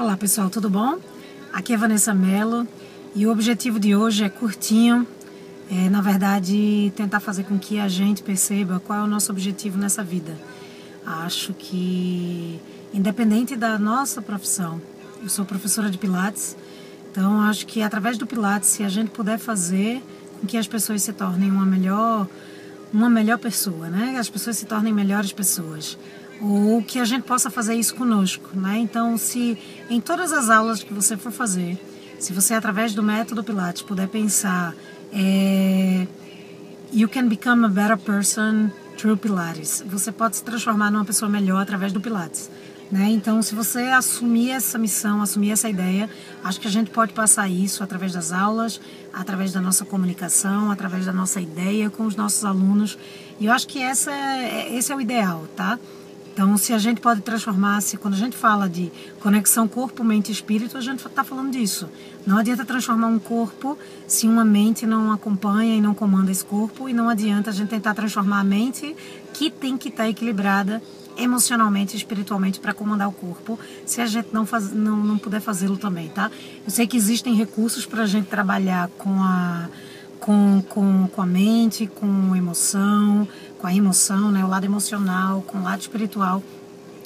Olá 0.00 0.16
pessoal, 0.16 0.48
tudo 0.48 0.70
bom? 0.70 0.96
Aqui 1.52 1.72
é 1.72 1.76
Vanessa 1.76 2.14
Mello 2.14 2.68
e 3.16 3.26
o 3.26 3.32
objetivo 3.32 3.80
de 3.80 3.96
hoje 3.96 4.22
é 4.22 4.28
curtinho, 4.28 5.04
é 5.68 5.90
na 5.90 6.00
verdade 6.00 6.92
tentar 6.94 7.18
fazer 7.18 7.42
com 7.42 7.58
que 7.58 7.80
a 7.80 7.88
gente 7.88 8.22
perceba 8.22 8.78
qual 8.78 9.00
é 9.00 9.02
o 9.02 9.08
nosso 9.08 9.32
objetivo 9.32 9.76
nessa 9.76 10.04
vida. 10.04 10.38
Acho 11.04 11.52
que 11.52 12.60
independente 12.94 13.56
da 13.56 13.76
nossa 13.76 14.22
profissão, 14.22 14.80
eu 15.20 15.28
sou 15.28 15.44
professora 15.44 15.90
de 15.90 15.98
Pilates, 15.98 16.56
então 17.10 17.40
acho 17.40 17.66
que 17.66 17.82
através 17.82 18.16
do 18.16 18.24
Pilates, 18.24 18.68
se 18.68 18.84
a 18.84 18.88
gente 18.88 19.10
puder 19.10 19.36
fazer 19.36 20.00
com 20.40 20.46
que 20.46 20.56
as 20.56 20.68
pessoas 20.68 21.02
se 21.02 21.12
tornem 21.12 21.50
uma 21.50 21.66
melhor 21.66 22.28
uma 22.92 23.10
melhor 23.10 23.38
pessoa, 23.38 23.88
né? 23.88 24.16
As 24.16 24.30
pessoas 24.30 24.56
se 24.56 24.64
tornem 24.64 24.92
melhores 24.92 25.32
pessoas. 25.32 25.98
Ou 26.40 26.82
que 26.82 27.00
a 27.00 27.04
gente 27.04 27.22
possa 27.22 27.50
fazer 27.50 27.74
isso 27.74 27.94
conosco, 27.94 28.48
né? 28.54 28.78
Então, 28.78 29.16
se 29.18 29.58
em 29.90 30.00
todas 30.00 30.32
as 30.32 30.48
aulas 30.48 30.82
que 30.82 30.94
você 30.94 31.16
for 31.16 31.32
fazer, 31.32 31.78
se 32.18 32.32
você 32.32 32.54
através 32.54 32.94
do 32.94 33.02
método 33.02 33.42
Pilates 33.42 33.82
puder 33.82 34.08
pensar, 34.08 34.74
é, 35.12 36.06
you 36.92 37.08
can 37.08 37.28
become 37.28 37.64
a 37.64 37.68
better 37.68 37.98
person 37.98 38.70
through 38.96 39.16
Pilates. 39.16 39.82
Você 39.86 40.10
pode 40.12 40.36
se 40.36 40.44
transformar 40.44 40.90
numa 40.90 41.04
pessoa 41.04 41.28
melhor 41.28 41.62
através 41.62 41.92
do 41.92 42.00
Pilates. 42.00 42.50
Né? 42.90 43.10
Então, 43.10 43.42
se 43.42 43.54
você 43.54 43.80
assumir 43.88 44.50
essa 44.50 44.78
missão, 44.78 45.20
assumir 45.20 45.50
essa 45.50 45.68
ideia, 45.68 46.08
acho 46.42 46.58
que 46.58 46.66
a 46.66 46.70
gente 46.70 46.90
pode 46.90 47.12
passar 47.12 47.46
isso 47.48 47.84
através 47.84 48.14
das 48.14 48.32
aulas, 48.32 48.80
através 49.12 49.52
da 49.52 49.60
nossa 49.60 49.84
comunicação, 49.84 50.70
através 50.70 51.04
da 51.04 51.12
nossa 51.12 51.38
ideia 51.40 51.90
com 51.90 52.04
os 52.04 52.16
nossos 52.16 52.44
alunos. 52.44 52.98
E 53.38 53.46
eu 53.46 53.52
acho 53.52 53.68
que 53.68 53.80
essa 53.80 54.10
é, 54.10 54.74
esse 54.74 54.90
é 54.90 54.96
o 54.96 55.00
ideal, 55.00 55.46
tá? 55.54 55.78
Então, 56.38 56.56
se 56.56 56.72
a 56.72 56.78
gente 56.78 57.00
pode 57.00 57.20
transformar-se, 57.20 57.96
quando 57.96 58.14
a 58.14 58.16
gente 58.16 58.36
fala 58.36 58.68
de 58.68 58.92
conexão 59.18 59.66
corpo, 59.66 60.04
mente 60.04 60.28
e 60.28 60.32
espírito, 60.32 60.78
a 60.78 60.80
gente 60.80 61.04
está 61.04 61.24
falando 61.24 61.50
disso. 61.50 61.88
Não 62.24 62.38
adianta 62.38 62.64
transformar 62.64 63.08
um 63.08 63.18
corpo 63.18 63.76
se 64.06 64.28
uma 64.28 64.44
mente 64.44 64.86
não 64.86 65.10
acompanha 65.10 65.74
e 65.74 65.80
não 65.80 65.94
comanda 65.94 66.30
esse 66.30 66.44
corpo, 66.44 66.88
e 66.88 66.92
não 66.92 67.08
adianta 67.08 67.50
a 67.50 67.52
gente 67.52 67.70
tentar 67.70 67.92
transformar 67.92 68.38
a 68.38 68.44
mente, 68.44 68.94
que 69.34 69.50
tem 69.50 69.76
que 69.76 69.88
estar 69.88 70.04
tá 70.04 70.08
equilibrada 70.08 70.80
emocionalmente 71.16 71.94
e 71.94 71.96
espiritualmente 71.96 72.60
para 72.60 72.72
comandar 72.72 73.08
o 73.08 73.12
corpo, 73.12 73.58
se 73.84 74.00
a 74.00 74.06
gente 74.06 74.28
não, 74.32 74.46
faz, 74.46 74.72
não, 74.72 74.96
não 74.96 75.18
puder 75.18 75.40
fazê-lo 75.40 75.76
também, 75.76 76.08
tá? 76.08 76.30
Eu 76.64 76.70
sei 76.70 76.86
que 76.86 76.96
existem 76.96 77.34
recursos 77.34 77.84
para 77.84 78.04
a 78.04 78.06
gente 78.06 78.26
trabalhar 78.26 78.88
com 78.96 79.20
a, 79.20 79.68
com, 80.28 80.62
com, 80.68 81.08
com 81.08 81.22
a 81.22 81.26
mente, 81.26 81.86
com 81.86 82.36
emoção, 82.36 83.26
com 83.56 83.66
a 83.66 83.74
emoção, 83.74 84.30
né, 84.30 84.44
o 84.44 84.46
lado 84.46 84.66
emocional, 84.66 85.40
com 85.46 85.56
o 85.56 85.62
lado 85.62 85.80
espiritual. 85.80 86.42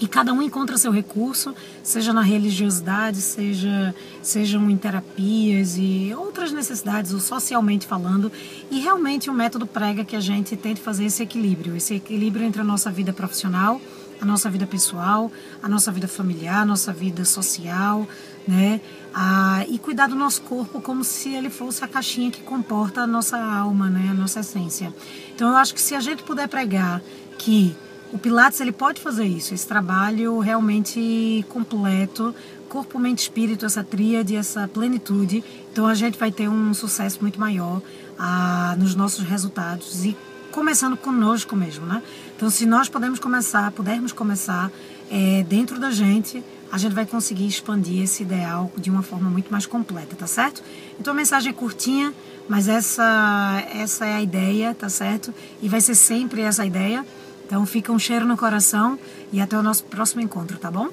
E 0.00 0.08
cada 0.08 0.32
um 0.32 0.42
encontra 0.42 0.76
seu 0.76 0.90
recurso, 0.90 1.54
seja 1.80 2.12
na 2.12 2.22
religiosidade, 2.22 3.18
seja 3.18 3.94
sejam 4.20 4.68
em 4.68 4.76
terapias 4.76 5.76
e 5.78 6.12
outras 6.16 6.50
necessidades, 6.50 7.14
ou 7.14 7.20
socialmente 7.20 7.86
falando. 7.86 8.32
E 8.68 8.80
realmente 8.80 9.30
o 9.30 9.32
método 9.32 9.64
prega 9.64 10.04
que 10.04 10.16
a 10.16 10.20
gente 10.20 10.56
tente 10.56 10.80
fazer 10.80 11.04
esse 11.04 11.22
equilíbrio, 11.22 11.76
esse 11.76 11.94
equilíbrio 11.94 12.44
entre 12.44 12.62
a 12.62 12.64
nossa 12.64 12.90
vida 12.90 13.12
profissional, 13.12 13.80
a 14.20 14.24
nossa 14.24 14.50
vida 14.50 14.66
pessoal, 14.66 15.30
a 15.62 15.68
nossa 15.68 15.90
vida 15.92 16.08
familiar, 16.08 16.62
a 16.62 16.64
nossa 16.64 16.92
vida 16.92 17.24
social, 17.24 18.06
né? 18.46 18.80
Ah, 19.14 19.64
e 19.68 19.78
cuidar 19.78 20.08
do 20.08 20.14
nosso 20.14 20.42
corpo 20.42 20.80
como 20.80 21.04
se 21.04 21.34
ele 21.34 21.50
fosse 21.50 21.84
a 21.84 21.88
caixinha 21.88 22.30
que 22.30 22.42
comporta 22.42 23.02
a 23.02 23.06
nossa 23.06 23.38
alma, 23.38 23.88
né? 23.88 24.08
A 24.10 24.14
nossa 24.14 24.40
essência. 24.40 24.92
Então 25.34 25.48
eu 25.48 25.56
acho 25.56 25.74
que 25.74 25.80
se 25.80 25.94
a 25.94 26.00
gente 26.00 26.22
puder 26.22 26.48
pregar 26.48 27.00
que 27.38 27.76
o 28.12 28.18
Pilates 28.18 28.60
ele 28.60 28.72
pode 28.72 29.00
fazer 29.00 29.24
isso, 29.24 29.54
esse 29.54 29.66
trabalho 29.66 30.38
realmente 30.38 31.44
completo, 31.48 32.34
corpo, 32.68 32.98
mente, 32.98 33.20
espírito, 33.20 33.66
essa 33.66 33.84
tríade, 33.84 34.36
essa 34.36 34.68
plenitude. 34.68 35.44
Então 35.72 35.86
a 35.86 35.94
gente 35.94 36.18
vai 36.18 36.30
ter 36.30 36.48
um 36.48 36.72
sucesso 36.74 37.18
muito 37.20 37.38
maior 37.38 37.80
ah, 38.18 38.76
nos 38.78 38.94
nossos 38.94 39.24
resultados 39.24 40.04
e 40.04 40.16
começando 40.54 40.96
conosco 40.96 41.56
mesmo, 41.56 41.84
né? 41.84 42.00
Então 42.36 42.48
se 42.48 42.64
nós 42.64 42.88
podemos 42.88 43.18
começar, 43.18 43.72
pudermos 43.72 44.12
começar 44.12 44.70
é, 45.10 45.44
dentro 45.48 45.80
da 45.80 45.90
gente, 45.90 46.44
a 46.70 46.78
gente 46.78 46.92
vai 46.92 47.04
conseguir 47.04 47.44
expandir 47.44 48.04
esse 48.04 48.22
ideal 48.22 48.70
de 48.76 48.88
uma 48.88 49.02
forma 49.02 49.28
muito 49.28 49.50
mais 49.50 49.66
completa, 49.66 50.14
tá 50.14 50.28
certo? 50.28 50.62
Então 50.98 51.12
a 51.12 51.16
mensagem 51.16 51.50
é 51.50 51.52
curtinha, 51.52 52.14
mas 52.48 52.68
essa 52.68 53.64
essa 53.74 54.06
é 54.06 54.14
a 54.14 54.22
ideia, 54.22 54.72
tá 54.72 54.88
certo? 54.88 55.34
E 55.60 55.68
vai 55.68 55.80
ser 55.80 55.96
sempre 55.96 56.42
essa 56.42 56.64
ideia. 56.64 57.04
Então 57.44 57.66
fica 57.66 57.90
um 57.90 57.98
cheiro 57.98 58.24
no 58.24 58.36
coração 58.36 58.96
e 59.32 59.40
até 59.40 59.58
o 59.58 59.62
nosso 59.62 59.82
próximo 59.84 60.22
encontro, 60.22 60.56
tá 60.56 60.70
bom? 60.70 60.88